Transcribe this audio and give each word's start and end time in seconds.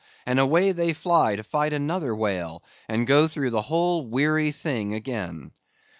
and 0.25 0.39
away 0.39 0.71
they 0.71 0.93
fly 0.93 1.35
to 1.35 1.43
fight 1.43 1.71
another 1.73 2.15
whale, 2.15 2.63
and 2.89 3.05
go 3.05 3.27
through 3.27 3.51
the 3.51 3.61
whole 3.61 4.03
weary 4.03 4.51
thing 4.51 4.95
again. 4.95 5.51